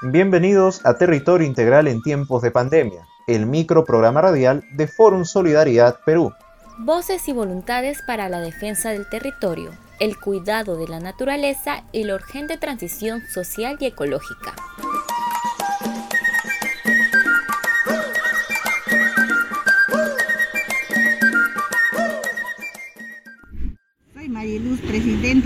[0.00, 6.32] Bienvenidos a Territorio Integral en tiempos de pandemia, el microprograma radial de Fórum Solidaridad Perú.
[6.78, 12.14] Voces y voluntades para la defensa del territorio, el cuidado de la naturaleza y la
[12.14, 14.54] urgente transición social y ecológica.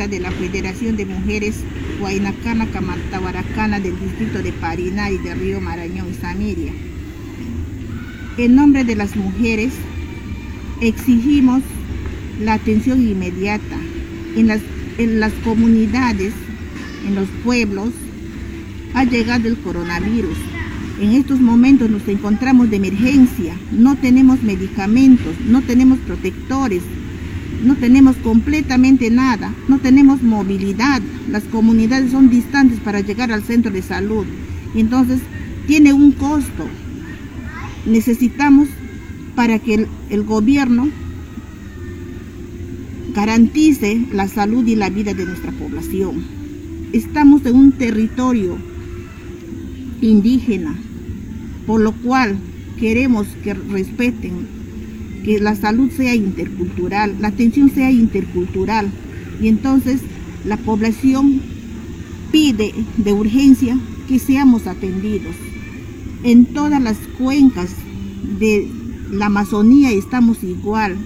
[0.09, 1.57] De la Federación de Mujeres
[2.01, 6.73] Huaynacana Camatahuaracana del distrito de Pariná y de Río Marañón y Samiria.
[8.37, 9.73] En nombre de las mujeres
[10.81, 11.63] exigimos
[12.41, 13.77] la atención inmediata
[14.37, 14.61] en las,
[14.99, 16.33] en las comunidades,
[17.07, 17.91] en los pueblos,
[18.95, 20.37] ha llegado el coronavirus.
[21.01, 26.83] En estos momentos nos encontramos de emergencia, no tenemos medicamentos, no tenemos protectores,
[27.63, 33.71] no tenemos completamente nada, no tenemos movilidad, las comunidades son distantes para llegar al centro
[33.71, 34.27] de salud.
[34.75, 35.21] Entonces,
[35.67, 36.67] tiene un costo.
[37.87, 38.69] Necesitamos
[39.35, 40.89] para que el, el gobierno
[43.15, 46.25] garantice la salud y la vida de nuestra población.
[46.93, 48.59] Estamos en un territorio
[50.01, 50.75] indígena,
[51.67, 52.37] por lo cual
[52.79, 54.62] queremos que respeten
[55.25, 58.91] que la salud sea intercultural, la atención sea intercultural.
[59.41, 60.01] Y entonces
[60.45, 61.41] la población
[62.31, 63.79] pide de urgencia
[64.09, 65.35] que seamos atendidos.
[66.25, 67.71] En todas las cuencas
[68.39, 68.69] de
[69.11, 70.97] la Amazonía estamos igual,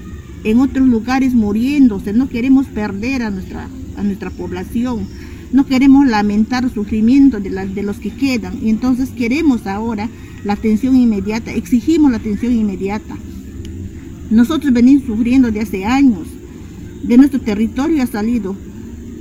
[0.45, 5.07] en otros lugares muriéndose, no queremos perder a nuestra, a nuestra población,
[5.53, 10.09] no queremos lamentar el sufrimiento de, de los que quedan, y entonces queremos ahora
[10.45, 13.17] la atención inmediata, exigimos la atención inmediata.
[14.31, 16.27] Nosotros venimos sufriendo de hace años.
[17.03, 18.57] De nuestro territorio ha salido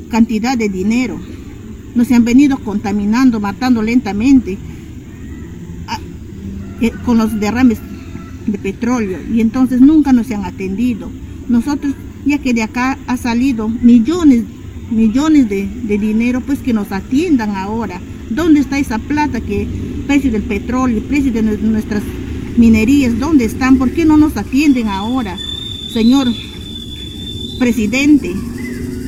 [0.09, 1.20] cantidad de dinero.
[1.94, 4.57] Nos han venido contaminando, matando lentamente
[5.88, 6.00] a,
[6.81, 7.78] eh, con los derrames
[8.47, 11.09] de petróleo y entonces nunca nos han atendido.
[11.47, 11.94] Nosotros,
[12.25, 14.44] ya que de acá ha salido millones,
[14.91, 18.02] millones de, de dinero, pues que nos atiendan ahora.
[18.29, 19.68] ¿Dónde está esa plata que
[20.08, 22.02] precio del petróleo, precio de nuestras
[22.57, 23.77] minerías, ¿dónde están?
[23.77, 25.38] ¿Por qué no nos atienden ahora?
[25.91, 26.27] Señor
[27.59, 28.35] presidente,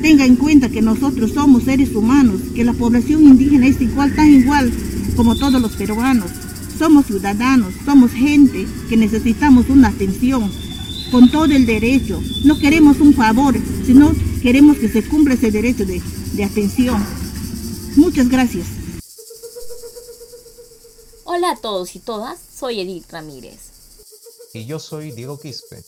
[0.01, 4.33] tenga en cuenta que nosotros somos seres humanos, que la población indígena es igual, tan
[4.33, 4.71] igual
[5.15, 6.31] como todos los peruanos.
[6.77, 10.49] Somos ciudadanos, somos gente que necesitamos una atención
[11.11, 12.21] con todo el derecho.
[12.45, 16.01] No queremos un favor, sino queremos que se cumpla ese derecho de,
[16.33, 17.03] de atención.
[17.95, 18.67] Muchas gracias.
[21.23, 23.71] Hola a todos y todas, soy Edith Ramírez.
[24.53, 25.83] Y yo soy Diego Quispe.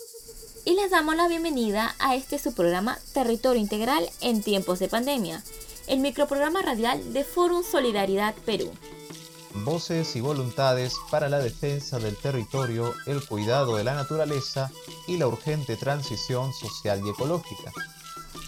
[0.66, 5.44] Y les damos la bienvenida a este su programa Territorio Integral en tiempos de pandemia,
[5.88, 8.72] el microprograma radial de Fórum Solidaridad Perú.
[9.66, 14.72] Voces y voluntades para la defensa del territorio, el cuidado de la naturaleza
[15.08, 17.74] y la urgente transición social y ecológica.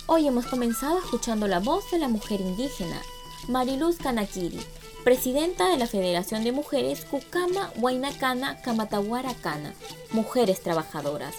[0.05, 3.01] Hoy hemos comenzado escuchando la voz de la mujer indígena,
[3.47, 4.59] Mariluz Kanakiri,
[5.03, 9.73] presidenta de la Federación de Mujeres Cucama Huaynacana Camatahuaracana,
[10.11, 11.33] Mujeres Trabajadoras,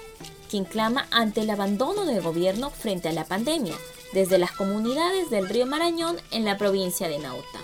[0.50, 3.74] quien clama ante el abandono del gobierno frente a la pandemia
[4.12, 7.58] desde las comunidades del río Marañón en la provincia de Nauta.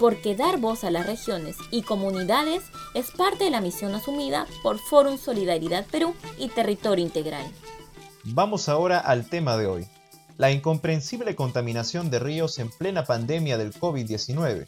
[0.00, 2.64] Porque dar voz a las regiones y comunidades
[2.94, 7.46] es parte de la misión asumida por Fórum Solidaridad Perú y Territorio Integral.
[8.24, 9.86] Vamos ahora al tema de hoy,
[10.36, 14.66] la incomprensible contaminación de ríos en plena pandemia del COVID-19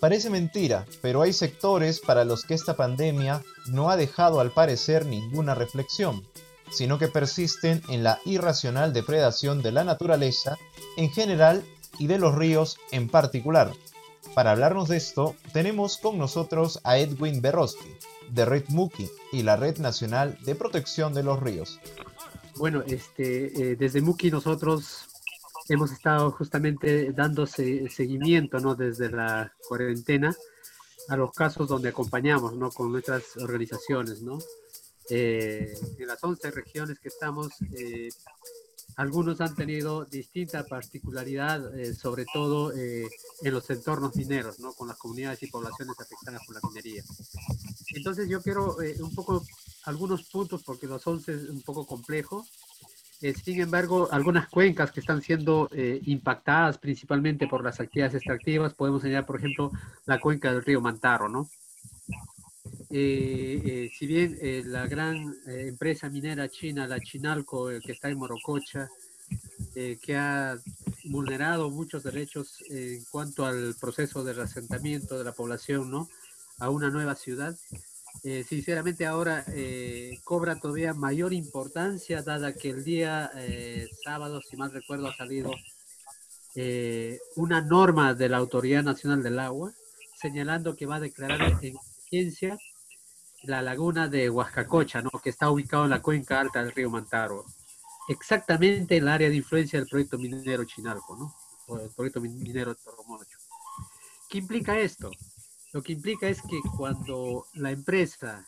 [0.00, 5.06] Parece mentira, pero hay sectores para los que esta pandemia no ha dejado al parecer
[5.06, 6.22] ninguna reflexión,
[6.70, 10.58] sino que persisten en la irracional depredación de la naturaleza
[10.96, 11.64] en general
[11.98, 13.72] y de los ríos en particular.
[14.34, 17.96] Para hablarnos de esto, tenemos con nosotros a Edwin Berroski,
[18.28, 21.80] de Red Muki y la Red Nacional de Protección de los Ríos.
[22.56, 25.05] Bueno, este, eh, desde Muki nosotros
[25.68, 28.74] hemos estado justamente dándose seguimiento, ¿no?
[28.74, 30.34] Desde la cuarentena
[31.08, 32.70] a los casos donde acompañamos, ¿no?
[32.70, 34.38] Con nuestras organizaciones, ¿no?
[35.08, 38.08] Eh, en las 11 regiones que estamos, eh,
[38.96, 44.72] algunos han tenido distinta particularidad, eh, sobre todo en los entornos mineros, ¿no?
[44.72, 47.04] Con las comunidades y poblaciones afectadas por la minería.
[47.94, 49.44] Entonces yo quiero un poco
[49.84, 52.44] algunos puntos, porque los 11 es un poco complejo,
[53.22, 58.74] eh, sin embargo, algunas cuencas que están siendo eh, impactadas principalmente por las actividades extractivas,
[58.74, 59.70] podemos señalar, por ejemplo,
[60.04, 61.48] la cuenca del río Mantaro, ¿no?
[62.90, 64.38] Eh, si bien
[64.70, 68.88] la gran empresa minera china, la Chinalco, que está en Morococha,
[69.74, 70.56] que ha
[71.04, 76.08] vulnerado muchos derechos en cuanto al proceso de reasentamiento de la población, ¿no?
[76.58, 77.56] A una nueva ciudad.
[78.24, 84.56] Eh, sinceramente ahora eh, cobra todavía mayor importancia, dada que el día eh, sábado, si
[84.56, 85.50] mal recuerdo, ha salido
[87.36, 89.72] una norma de la Autoridad Nacional del Agua,
[90.18, 92.58] señalando que va a declarar en emergencia
[93.42, 95.10] la laguna de Huascacocha, ¿no?
[95.22, 97.44] que está ubicado en la cuenca alta del río Mantaro
[98.08, 101.34] exactamente el área de influencia del proyecto minero Chinalco, ¿no?
[101.66, 103.38] O el proyecto minero Toromocho.
[104.28, 105.10] ¿Qué implica esto?
[105.76, 108.46] Lo que implica es que cuando la empresa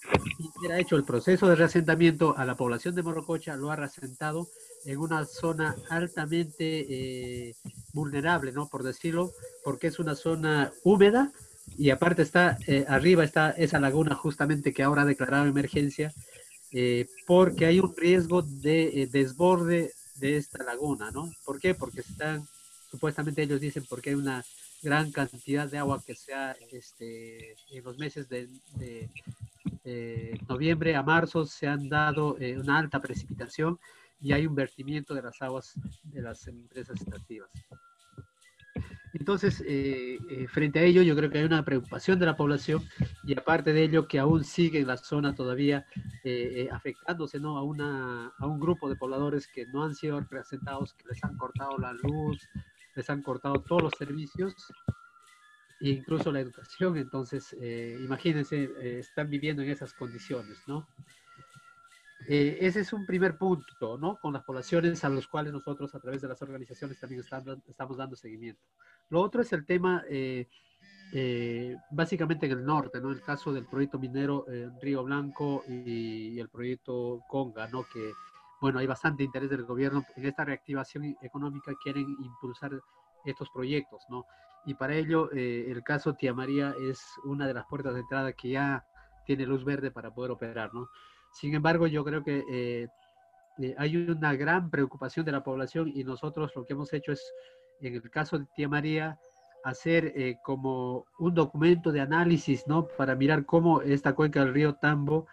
[0.71, 4.49] ha hecho el proceso de reasentamiento a la población de Morrococha, lo ha reasentado
[4.87, 7.55] en una zona altamente eh,
[7.93, 8.71] vulnerable, ¿no?
[8.71, 9.31] Por decirlo,
[9.63, 11.31] porque es una zona húmeda
[11.77, 16.15] y aparte está, eh, arriba está esa laguna justamente que ahora ha declarado emergencia
[16.73, 21.31] eh, porque hay un riesgo de eh, desborde de esta laguna, ¿no?
[21.45, 21.75] ¿Por qué?
[21.75, 22.49] Porque están,
[22.99, 24.45] supuestamente ellos dicen, porque hay una
[24.83, 28.49] gran cantidad de agua que sea este, en los meses de,
[30.49, 33.79] noviembre a marzo se han dado eh, una alta precipitación
[34.21, 37.51] y hay un vertimiento de las aguas de las empresas extractivas.
[39.15, 42.83] Entonces, eh, eh, frente a ello, yo creo que hay una preocupación de la población
[43.25, 45.87] y aparte de ello, que aún sigue en la zona todavía
[46.25, 47.57] eh, afectándose ¿no?
[47.57, 51.37] a, una, a un grupo de pobladores que no han sido representados, que les han
[51.37, 52.49] cortado la luz,
[52.99, 54.55] les han cortado todos los servicios
[55.81, 56.99] e incluso la educación.
[56.99, 57.57] Entonces,
[58.01, 60.87] imagínense, están viviendo en esas condiciones, ¿no?
[62.27, 64.19] Eh, ese es un primer punto, ¿no?
[64.21, 67.23] Con las poblaciones a los cuales nosotros a través de las organizaciones también
[67.67, 68.61] estamos dando seguimiento.
[69.09, 70.47] Lo otro es el tema, eh,
[71.13, 73.13] eh, básicamente en el norte, ¿no?
[73.13, 74.45] El caso del proyecto minero
[74.81, 77.85] Río Blanco y, el proyecto Conga, ¿no?
[77.85, 78.13] Que,
[78.61, 82.73] bueno, hay bastante interés del gobierno en esta reactivación económica, quieren impulsar
[83.25, 84.25] estos proyectos, ¿no?
[84.65, 88.51] Y para ello, el caso Tía María es una de las puertas de entrada que
[88.51, 88.85] ya
[89.25, 90.89] tiene luz verde para poder operar, ¿no?
[91.33, 92.89] Sin embargo, yo creo que eh,
[93.59, 97.33] eh, hay una gran preocupación de la población y nosotros lo que hemos hecho es,
[97.81, 99.19] en el caso de Tía María,
[99.65, 102.89] hacer eh, como un documento de análisis, ¿no?
[102.89, 105.27] Para mirar cómo esta cuenca del río Tambo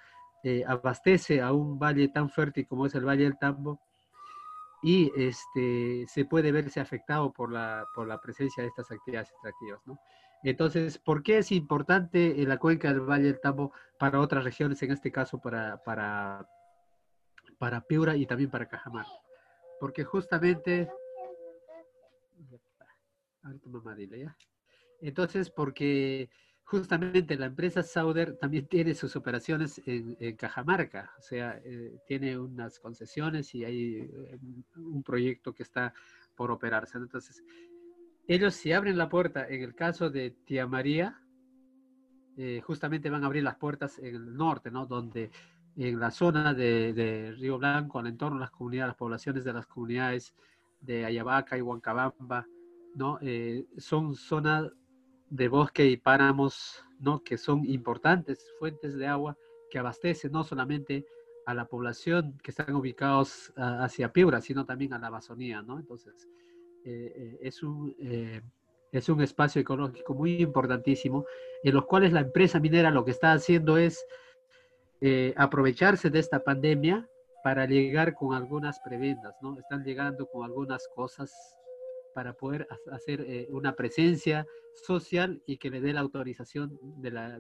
[0.68, 3.82] abastece a un valle tan fértil como es el Valle del Tambo
[4.82, 9.82] y este, se puede verse afectado por la, por la presencia de estas actividades extractivas.
[10.44, 14.92] Entonces, ¿por qué es importante la cuenca del Valle del Tambo para otras regiones, en
[14.92, 16.48] este caso para, para,
[17.58, 19.10] para Piura y también para Cajamarca?
[19.80, 20.88] Porque justamente...
[25.02, 26.30] Entonces, porque
[26.66, 32.80] justamente la empresa Sauder también tiene sus operaciones en, Cajamarca, o sea, eh, tiene unas
[32.80, 34.40] concesiones y hay eh,
[34.76, 35.94] un proyecto que está
[36.36, 36.98] por operarse.
[36.98, 37.44] Entonces,
[38.28, 41.22] ellos si abren la puerta, en el caso de Tía María,
[42.36, 44.88] eh, justamente van a abrir las puertas en el norte, ¿no?
[44.88, 45.30] Donde
[45.78, 49.68] en la zona de, Río Blanco, al entorno de las comunidades, las poblaciones de las
[49.68, 50.34] comunidades
[50.82, 52.48] de Ayabaca y Huancabamba,
[52.96, 53.20] ¿no?
[53.78, 54.72] Son zonas
[55.30, 57.24] de bosque y páramos, ¿no?
[57.24, 59.38] Que son importantes fuentes de agua
[59.70, 61.06] que abastecen no solamente
[61.46, 65.80] a la población que están ubicados hacia Piura, sino también a la Amazonía, ¿no?
[65.80, 66.28] Entonces,
[66.84, 68.42] eh, eh, es, un, eh,
[68.92, 71.26] es un espacio ecológico muy importantísimo,
[71.64, 74.06] en los cuales la empresa minera lo que está haciendo es
[75.36, 77.08] aprovecharse de esta pandemia
[77.44, 79.60] para llegar con algunas prebendas, ¿no?
[79.60, 81.32] Están llegando con algunas cosas
[82.16, 87.40] para poder hacer una presencia social y que le dé la autorización de la,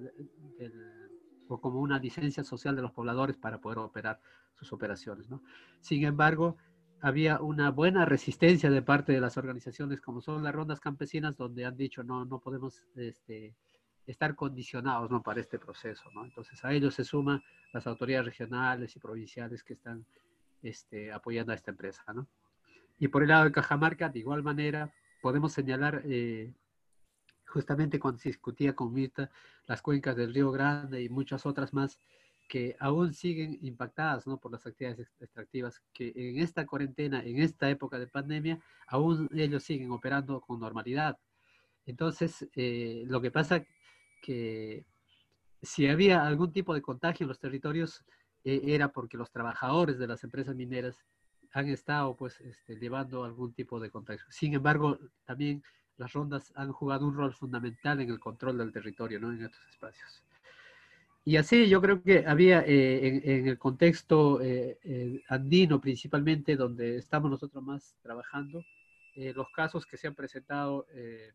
[1.48, 4.20] o como una licencia social de los pobladores para poder operar
[4.54, 5.42] sus operaciones, ¿no?
[5.80, 6.58] Sin embargo,
[7.00, 11.66] había una buena resistencia de parte de las organizaciones como son las rondas campesinas donde
[11.66, 13.56] han dicho no, no podemos este,
[14.06, 15.22] estar condicionados ¿no?
[15.22, 16.04] para este proceso.
[16.14, 16.26] ¿no?
[16.26, 17.42] Entonces a ellos se suman
[17.74, 20.06] las autoridades regionales y provinciales que están
[20.62, 22.04] este, apoyando a esta empresa.
[22.14, 22.28] ¿no?
[22.98, 26.54] Y por el lado de Cajamarca, de igual manera, podemos señalar eh,
[27.48, 29.30] justamente cuando se discutía con Mirta
[29.66, 32.00] las cuencas del Río Grande y muchas otras más,
[32.48, 34.38] que aún siguen impactadas ¿no?
[34.38, 39.64] por las actividades extractivas, que en esta cuarentena, en esta época de pandemia, aún ellos
[39.64, 41.18] siguen operando con normalidad.
[41.86, 43.66] Entonces, eh, lo que pasa
[44.22, 44.86] que
[45.62, 48.04] si había algún tipo de contagio en los territorios,
[48.44, 51.04] eh, era porque los trabajadores de las empresas mineras
[51.56, 54.26] han estado pues este, llevando algún tipo de contagio.
[54.30, 55.64] Sin embargo, también
[55.98, 59.32] las rondas han jugado un rol fundamental en el control del territorio, ¿no?
[59.32, 60.22] En estos espacios.
[61.24, 66.98] Y así yo creo que había eh, en, el contexto eh, eh, andino principalmente, donde
[66.98, 68.62] estamos nosotros más trabajando,
[69.16, 71.32] eh, los casos que se han presentado eh,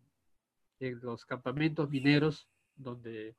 [0.81, 2.47] en los campamentos mineros,
[2.77, 3.37] donde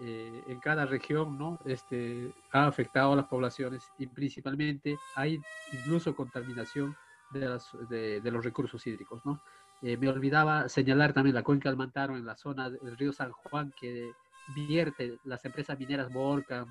[0.00, 1.58] eh, en cada región ¿no?
[1.64, 5.40] este, ha afectado a las poblaciones y principalmente hay
[5.72, 6.96] incluso contaminación
[7.30, 9.24] de, las, de, de los recursos hídricos.
[9.24, 9.40] ¿no?
[9.82, 13.72] me olvidaba señalar también la cuenca del Mantaro en la zona del río San Juan
[13.78, 14.12] que
[14.54, 16.66] vierte las empresas mineras Borca,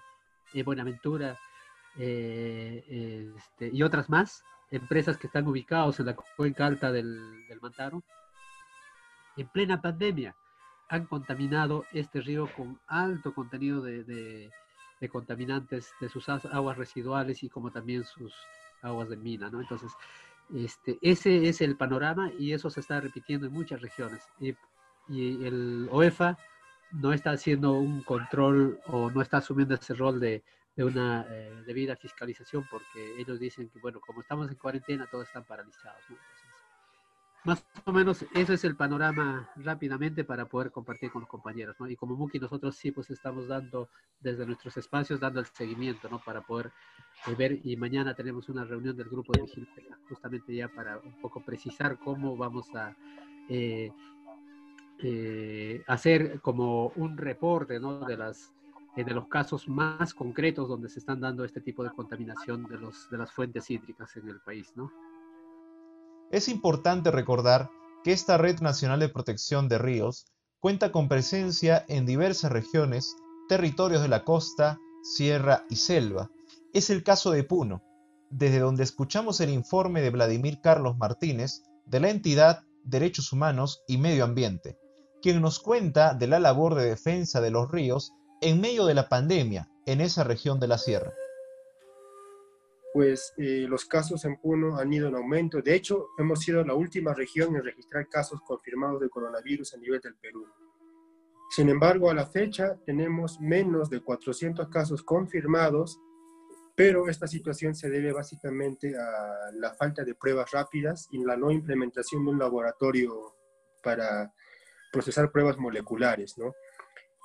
[0.65, 1.37] Buenaventura
[1.95, 8.03] este, y otras más, empresas que están ubicados en la cuenca alta del, del Mantaro,
[9.37, 10.35] en plena pandemia
[10.93, 14.51] han contaminado este río con alto contenido de, de,
[15.01, 18.31] de, contaminantes de sus aguas residuales y como también sus
[18.83, 19.59] aguas de mina, ¿no?
[19.59, 19.91] Entonces,
[20.53, 24.21] este, ese es el panorama y eso se está repitiendo en muchas regiones.
[24.39, 24.55] Y,
[25.09, 26.37] y el OEFA
[26.91, 30.43] no está haciendo un control o no está asumiendo ese rol de,
[30.75, 35.25] de una eh, debida fiscalización porque ellos dicen que, bueno, como estamos en cuarentena, todos
[35.25, 36.01] están paralizados.
[36.07, 36.17] ¿no?
[36.17, 36.42] Entonces,
[37.45, 41.89] más o menos eso es el panorama rápidamente para poder compartir con los compañeros, ¿no?
[41.89, 46.19] Y como Muki nosotros sí pues estamos dando desde nuestros espacios, dando el seguimiento, ¿no?
[46.23, 46.71] Para poder
[47.27, 51.19] eh, ver y mañana tenemos una reunión del grupo de vigilancia justamente ya para un
[51.19, 52.95] poco precisar cómo vamos a
[53.49, 53.91] eh,
[54.99, 57.99] eh, hacer como un reporte, ¿no?
[58.05, 58.53] De las
[58.95, 63.09] de los casos más concretos donde se están dando este tipo de contaminación de, los,
[63.09, 64.91] de las fuentes hídricas en el país, ¿no?
[66.31, 67.69] Es importante recordar
[68.03, 70.25] que esta Red Nacional de Protección de Ríos
[70.59, 73.15] cuenta con presencia en diversas regiones,
[73.49, 76.29] territorios de la costa, sierra y selva.
[76.73, 77.83] Es el caso de Puno,
[78.29, 83.97] desde donde escuchamos el informe de Vladimir Carlos Martínez de la entidad Derechos Humanos y
[83.97, 84.77] Medio Ambiente,
[85.21, 89.07] quien nos cuenta de la labor de defensa de los ríos en medio de la
[89.07, 91.13] pandemia en esa región de la sierra?
[92.93, 95.61] Pues eh, los casos en Puno han ido en aumento.
[95.61, 99.99] De hecho, hemos sido la última región en registrar casos confirmados de coronavirus a nivel
[99.99, 100.45] del Perú.
[101.49, 105.99] Sin embargo, a la fecha tenemos menos de 400 casos confirmados,
[106.75, 111.51] pero esta situación se debe básicamente a la falta de pruebas rápidas y la no
[111.51, 113.35] implementación de un laboratorio
[113.83, 114.31] para
[114.91, 116.53] procesar pruebas moleculares, ¿no?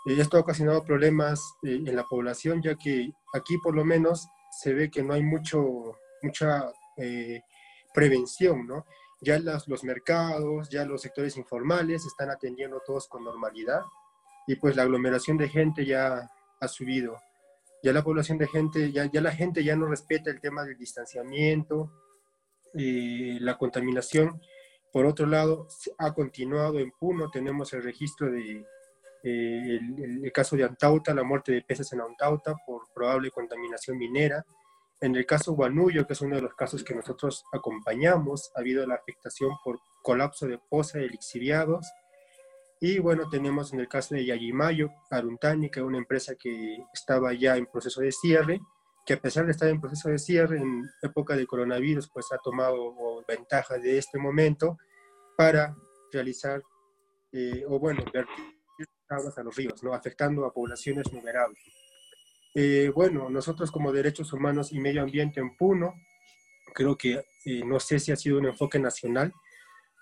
[0.06, 4.26] esto ha ocasionado problemas eh, en la población, ya que aquí por lo menos
[4.58, 7.42] se ve que no hay mucho, mucha eh,
[7.94, 8.86] prevención, ¿no?
[9.20, 13.82] Ya los mercados, ya los sectores informales están atendiendo todos con normalidad
[14.46, 17.20] y pues la aglomeración de gente ya ha subido.
[17.82, 20.76] Ya la población de gente, ya, ya la gente ya no respeta el tema del
[20.76, 21.92] distanciamiento,
[22.74, 24.40] y la contaminación.
[24.92, 28.66] Por otro lado, ha continuado en Puno, tenemos el registro de
[29.22, 29.80] eh,
[30.22, 34.44] el, caso de Antauta, la muerte de peces en Antauta por probable contaminación minera.
[35.00, 38.86] En el caso Guanullo, que es uno de los casos que nosotros acompañamos, ha habido
[38.86, 41.86] la afectación por colapso de poza de lixiviados.
[42.80, 47.32] Y bueno, tenemos en el caso de Yayimayo, Aruntani, que es una empresa que estaba
[47.32, 48.60] ya en proceso de cierre,
[49.04, 52.38] que a pesar de estar en proceso de cierre en época de coronavirus, pues ha
[52.38, 54.78] tomado ventaja de este momento
[55.36, 55.74] para
[56.12, 56.62] realizar,
[57.32, 58.57] eh, o bueno, vertir
[59.10, 59.94] aguas a los ríos, ¿no?
[59.94, 61.62] afectando a poblaciones numerables.
[62.54, 65.94] Eh, bueno, nosotros como Derechos Humanos y Medio Ambiente en Puno,
[66.74, 69.32] creo que eh, no sé si ha sido un enfoque nacional,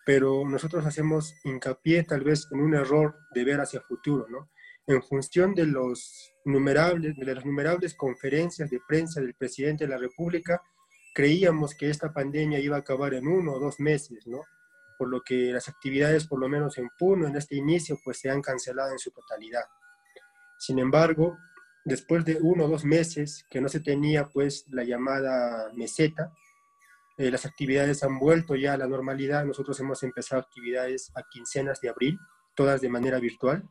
[0.05, 4.51] pero nosotros hacemos hincapié tal vez en un error de ver hacia futuro, ¿no?
[4.87, 9.99] En función de, los numerables, de las numerables conferencias de prensa del presidente de la
[9.99, 10.63] República,
[11.13, 14.43] creíamos que esta pandemia iba a acabar en uno o dos meses, ¿no?
[14.97, 18.31] Por lo que las actividades, por lo menos en Puno, en este inicio, pues se
[18.31, 19.65] han cancelado en su totalidad.
[20.59, 21.39] Sin embargo,
[21.85, 26.33] después de uno o dos meses que no se tenía pues la llamada meseta,
[27.19, 29.45] eh, las actividades han vuelto ya a la normalidad.
[29.45, 32.19] Nosotros hemos empezado actividades a quincenas de abril,
[32.55, 33.67] todas de manera virtual.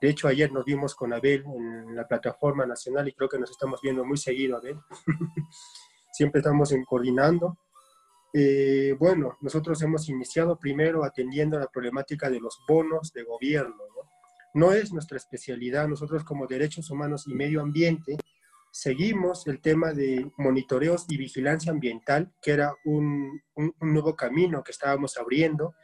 [0.00, 3.50] De hecho, ayer nos vimos con Abel en la plataforma nacional y creo que nos
[3.50, 4.78] estamos viendo muy seguido, Abel.
[6.12, 7.58] Siempre estamos coordinando
[8.32, 13.76] eh, bueno, nosotros hemos iniciado primero atendiendo la problemática de los bonos de gobierno.
[14.54, 14.72] ¿no?
[14.72, 15.88] es nuestra especialidad.
[15.88, 18.16] Nosotros como derechos humanos y medio ambiente
[18.72, 24.70] seguimos el tema de monitoreos y vigilancia ambiental, que era un, un, nuevo camino que
[24.70, 25.74] estábamos abriendo.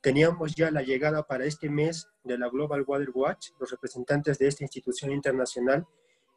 [0.00, 3.50] Teníamos ya la llegada para este mes de la Global Water Watch.
[3.60, 5.86] Los representantes de esta institución internacional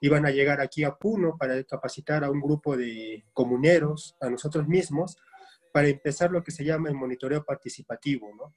[0.01, 4.67] iban a llegar aquí a Puno para capacitar a un grupo de comuneros, a nosotros
[4.67, 5.17] mismos,
[5.75, 8.33] para empezar lo que se llama el monitoreo participativo.
[8.33, 8.55] ¿no?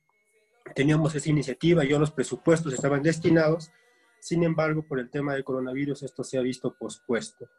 [0.73, 3.73] Teníamos esa iniciativa, yo los presupuestos estaban destinados,
[4.21, 7.51] sin embargo, por el tema del coronavirus esto se ha visto pospuesto.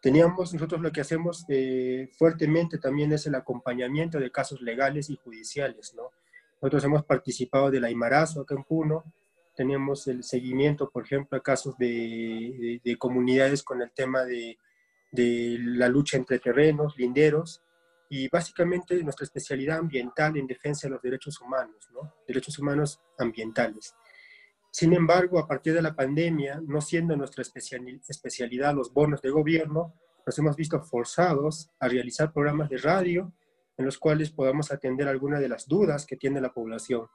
[0.00, 5.16] Teníamos, nosotros lo que hacemos eh, fuertemente también es el acompañamiento de casos legales y
[5.16, 6.12] judiciales, ¿no?
[6.62, 9.12] Nosotros hemos participado del Aymarazo acá en Puno,
[9.56, 14.56] tenemos el seguimiento, por ejemplo, a casos de, de, comunidades con el tema de,
[15.10, 17.63] de, la lucha entre terrenos, linderos,
[18.16, 22.14] y básicamente nuestra especialidad ambiental en defensa de los derechos humanos, ¿no?
[22.28, 23.92] derechos humanos ambientales.
[24.70, 29.94] Sin embargo, a partir de la pandemia, no siendo nuestra especialidad los bonos de gobierno,
[30.24, 33.32] nos hemos visto forzados a realizar programas de radio
[33.76, 37.08] en los cuales podamos atender algunas de las dudas que tiene la población.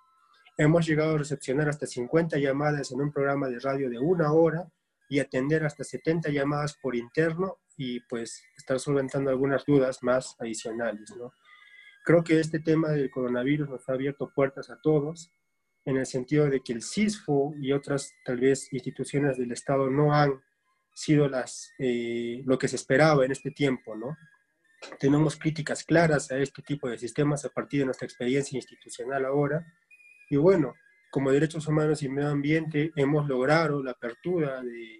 [0.57, 4.69] Hemos llegado a recepcionar hasta 50 llamadas en un programa de radio de una hora
[5.07, 11.15] y atender hasta 70 llamadas por interno y pues estar solventando algunas dudas más adicionales.
[11.17, 11.31] ¿no?
[12.03, 15.31] Creo que este tema del coronavirus nos ha abierto puertas a todos
[15.85, 20.13] en el sentido de que el CISFO y otras tal vez instituciones del Estado no
[20.13, 20.43] han
[20.93, 24.17] sido las, eh, lo que se esperaba en este tiempo, ¿no?
[24.99, 29.65] Tenemos críticas claras a este tipo de sistemas a partir de nuestra experiencia institucional ahora.
[30.29, 30.73] Y bueno,
[31.11, 34.98] como Derechos Humanos y Medio Ambiente hemos logrado la apertura de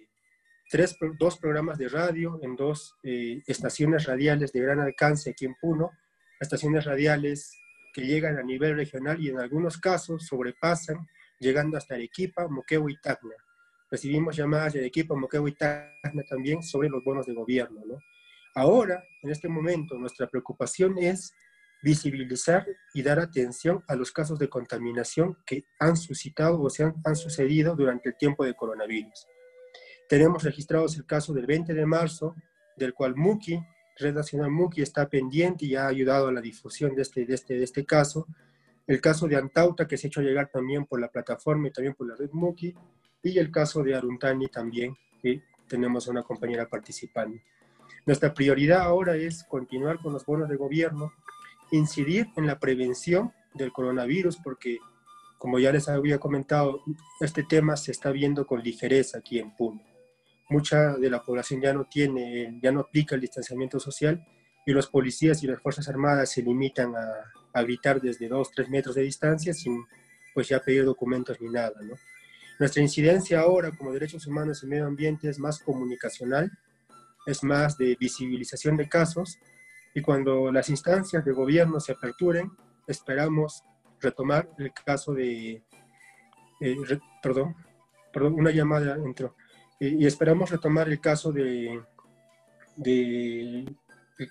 [0.70, 5.56] tres, dos programas de radio en dos eh, estaciones radiales de gran alcance aquí en
[5.60, 5.90] Puno,
[6.38, 7.58] estaciones radiales
[7.92, 11.08] que llegan a nivel regional y en algunos casos sobrepasan,
[11.40, 13.34] llegando hasta Arequipa, Moquegua y Tacna.
[13.90, 17.80] Recibimos llamadas de Arequipa, Moquegua y Tacna también sobre los bonos de gobierno.
[17.84, 17.98] ¿no?
[18.54, 21.34] Ahora, en este momento, nuestra preocupación es
[21.82, 26.94] visibilizar y dar atención a los casos de contaminación que han suscitado o se han,
[27.04, 29.26] han sucedido durante el tiempo de coronavirus.
[30.10, 32.34] Tenemos registrados el caso del 20 de marzo,
[32.76, 33.60] del cual Muki
[33.96, 37.54] Red Nacional Muki está pendiente y ha ayudado a la difusión de este, de este,
[37.54, 38.26] de este caso.
[38.88, 41.94] El caso de Antauta, que se ha hecho llegar también por la plataforma y también
[41.94, 42.74] por la red Muki.
[43.22, 47.38] Y el caso de Aruntani también, que tenemos una compañera participando.
[48.04, 51.12] Nuestra prioridad ahora es continuar con los bonos de gobierno,
[51.70, 54.78] incidir en la prevención del coronavirus, porque,
[55.38, 56.82] como ya les había comentado,
[57.20, 59.89] este tema se está viendo con ligereza aquí en Puno
[60.50, 64.24] mucha de la población ya no tiene, ya no aplica el distanciamiento social
[64.66, 67.06] y los policías y las Fuerzas Armadas se limitan a,
[67.52, 69.84] habitar desde dos, tres metros de distancia sin
[70.32, 71.74] pues ya pedir documentos ni nada.
[72.60, 76.48] Nuestra incidencia ahora como derechos humanos y medio ambiente es más comunicacional,
[77.26, 79.40] es más de visibilización de casos
[79.94, 82.52] y cuando las instancias de gobierno se aperturen,
[82.86, 83.64] esperamos
[84.00, 85.64] retomar el caso de,
[86.60, 86.76] eh,
[87.20, 87.56] perdón,
[88.12, 89.34] perdón, una llamada entró
[89.80, 91.82] y esperamos retomar el caso de,
[92.76, 93.64] de,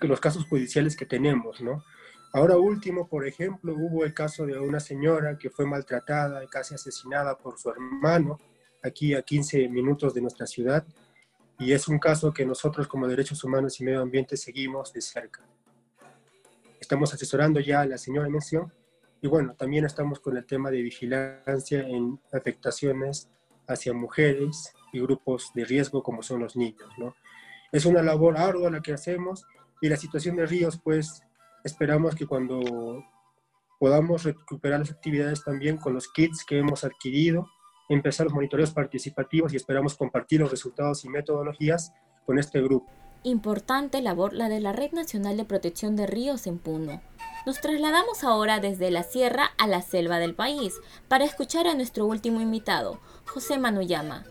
[0.02, 1.84] los casos judiciales que tenemos, ¿no?
[2.32, 6.74] Ahora último, por ejemplo, hubo el caso de una señora que fue maltratada y casi
[6.74, 8.38] asesinada por su hermano
[8.82, 10.86] aquí a 15 minutos de nuestra ciudad
[11.58, 15.42] y es un caso que nosotros como Derechos Humanos y Medio Ambiente seguimos de cerca.
[16.80, 18.72] Estamos asesorando ya a la señora en mención
[19.20, 23.28] y bueno, también estamos con el tema de vigilancia en afectaciones
[23.66, 26.88] hacia mujeres y grupos de riesgo como son los niños.
[26.98, 27.14] ¿no?
[27.72, 29.44] Es una labor ardua la que hacemos
[29.80, 31.22] y la situación de ríos, pues
[31.64, 33.04] esperamos que cuando
[33.78, 37.48] podamos recuperar las actividades también con los kits que hemos adquirido,
[37.88, 41.92] empezar los monitoreos participativos y esperamos compartir los resultados y metodologías
[42.26, 42.90] con este grupo.
[43.22, 47.02] Importante labor la de la Red Nacional de Protección de Ríos en Puno.
[47.46, 50.74] Nos trasladamos ahora desde la sierra a la selva del país
[51.08, 54.24] para escuchar a nuestro último invitado, José Manuyama,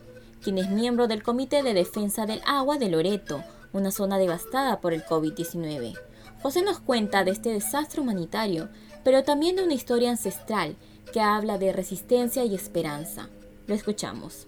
[0.44, 4.94] quien es miembro del Comité de Defensa del Agua de Loreto, una zona devastada por
[4.94, 6.00] el COVID-19.
[6.42, 8.70] José nos cuenta de este desastre humanitario,
[9.04, 10.78] pero también de una historia ancestral
[11.12, 13.30] que habla de resistencia y esperanza.
[13.68, 14.48] Lo escuchamos.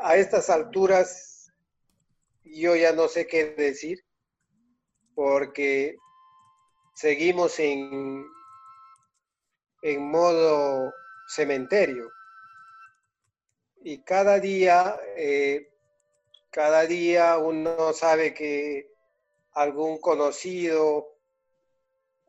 [0.00, 1.52] A estas alturas
[2.44, 4.04] yo ya no sé qué decir
[5.14, 5.96] porque
[6.94, 8.26] seguimos en,
[9.82, 10.92] en modo
[11.28, 12.10] cementerio
[13.84, 15.68] y cada día, eh,
[16.50, 18.88] cada día uno sabe que
[19.54, 21.16] algún conocido,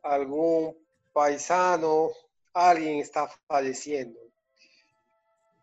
[0.02, 0.76] algún
[1.12, 2.10] paisano,
[2.52, 4.20] alguien está falleciendo.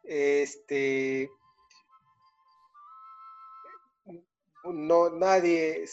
[0.04, 1.30] Este,
[4.64, 5.86] no, nadie,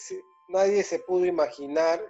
[0.47, 2.01] nadie se pudo imaginar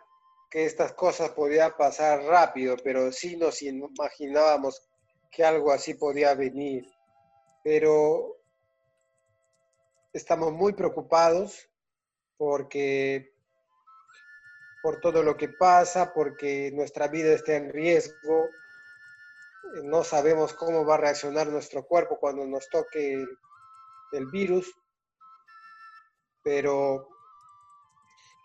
[0.49, 4.88] que estas cosas podían pasar rápido, pero sí nos imaginábamos
[5.32, 6.88] que algo así podía venir
[7.63, 8.38] pero
[10.13, 11.69] estamos muy preocupados
[12.38, 13.34] porque
[14.82, 18.48] por todo lo que pasa, porque nuestra vida está en riesgo,
[19.84, 23.26] no sabemos cómo va a reaccionar nuestro cuerpo cuando nos toque
[24.12, 24.74] el, virus
[26.41, 27.08] pero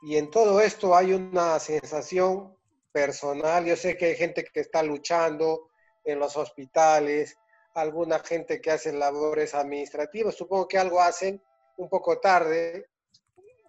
[0.03, 2.55] y en todo esto hay una sensación
[2.93, 3.65] personal.
[3.65, 5.71] Yo sé que hay gente que está luchando
[6.05, 7.39] en los hospitales,
[7.75, 11.43] alguna gente que hace labores administrativas, supongo que algo hacen
[11.77, 12.89] un poco tarde,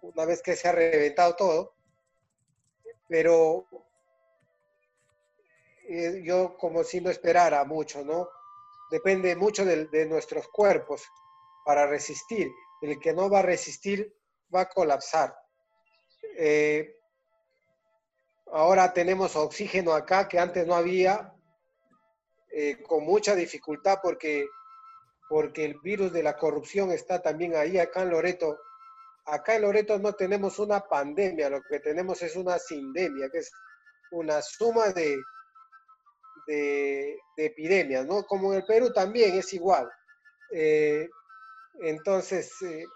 [0.02, 1.74] una vez que se ha reventado todo,
[3.08, 3.66] pero
[5.88, 8.28] eh, yo como si no esperara mucho, ¿no?
[8.90, 11.02] Depende mucho de, nuestros cuerpos
[11.64, 12.50] para resistir.
[12.82, 14.14] El que no va a resistir
[14.54, 15.36] va a colapsar.
[16.38, 16.96] Eh,
[18.52, 21.34] ahora tenemos oxígeno acá que antes no había,
[22.58, 24.48] eh, con mucha dificultad porque,
[25.28, 28.58] porque el virus de la corrupción está también ahí, acá en Loreto.
[29.26, 33.52] Acá en Loreto no tenemos una pandemia, lo que tenemos es una sindemia, que es
[34.10, 35.18] una suma de,
[36.46, 38.22] de, epidemias, ¿no?
[38.22, 39.92] Como en el Perú también es igual.
[40.50, 41.10] Eh,
[41.82, 42.86] entonces, eh,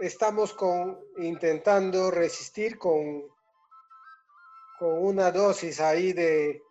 [0.00, 3.28] estamos con, intentando resistir con,
[4.78, 6.62] con una dosis ahí de,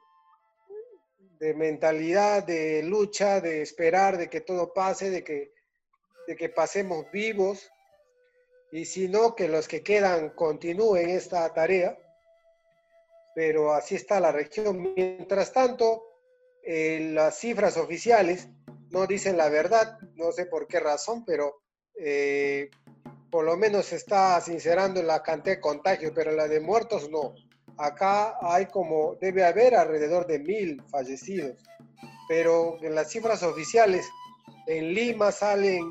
[1.39, 5.51] de mentalidad, de lucha, de esperar, de que todo pase, de que,
[6.27, 7.71] de que pasemos vivos,
[8.71, 11.97] y si no, que los que quedan continúen esta tarea
[13.35, 14.93] pero así está la región.
[14.95, 16.03] Mientras tanto,
[16.63, 18.47] eh, las cifras oficiales
[18.89, 21.61] no dicen la verdad, no sé por qué razón, pero
[21.99, 22.69] eh,
[23.29, 27.35] por lo menos está sincerando la cantidad de contagios, pero la de muertos no.
[27.77, 31.57] Acá hay como, debe haber alrededor de mil fallecidos,
[32.27, 34.05] pero en las cifras oficiales
[34.67, 35.83] en Lima salen,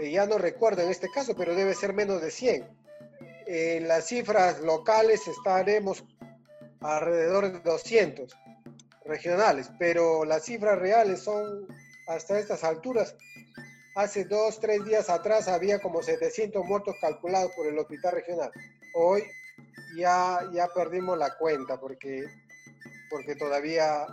[0.00, 2.76] eh, ya no recuerdo en este caso, pero debe ser menos de 100
[3.46, 6.04] en las cifras locales estaremos
[6.80, 8.36] alrededor de 200
[9.04, 11.66] regionales, pero las cifras reales son
[12.08, 13.14] hasta estas alturas.
[13.94, 18.50] Hace dos, tres días atrás había como 700 muertos calculados por el hospital regional.
[18.94, 19.22] Hoy
[19.96, 22.26] ya, ya perdimos la cuenta porque,
[23.10, 24.06] porque todavía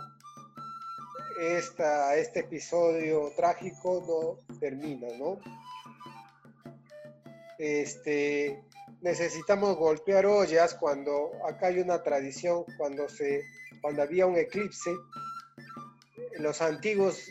[1.40, 4.02] esta, este episodio trágico
[4.48, 5.38] no termina, ¿no?
[7.58, 8.62] Este,
[9.00, 13.42] necesitamos golpear ollas cuando acá hay una tradición, cuando, se,
[13.80, 14.92] cuando había un eclipse,
[16.38, 17.30] los antiguos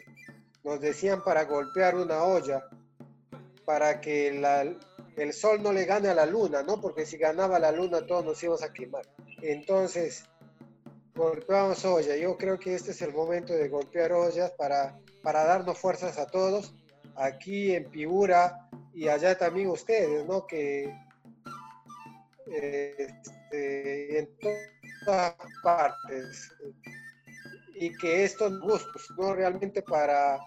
[0.63, 2.63] nos decían para golpear una olla,
[3.65, 4.31] para que
[5.15, 6.82] el sol no le gane a la luna, ¿no?
[6.82, 9.06] Porque si ganaba la luna todos nos íbamos a quemar.
[9.41, 10.26] Entonces,
[11.15, 12.15] golpeamos olla.
[12.15, 16.28] Yo creo que este es el momento de golpear ollas para, para darnos fuerzas a
[16.28, 16.73] todos,
[17.15, 20.45] aquí en Piura y allá también ustedes, ¿no?
[20.47, 20.93] Que
[22.47, 24.30] este, en
[25.06, 26.52] todas partes
[27.76, 30.39] y que estos gustos no realmente para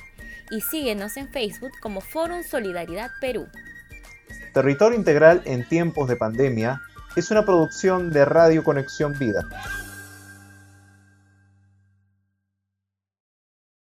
[0.50, 3.48] y síguenos en Facebook como Fórum Solidaridad Perú.
[4.54, 6.80] Territorio Integral en tiempos de pandemia
[7.16, 9.42] es una producción de Radio Conexión Vida.